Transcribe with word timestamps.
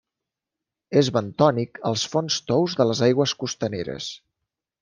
És 1.01 1.09
bentònic 1.17 1.77
als 1.91 2.07
fons 2.15 2.39
tous 2.53 2.79
de 2.83 2.91
les 2.93 3.05
aigües 3.11 3.39
costaneres. 3.45 4.13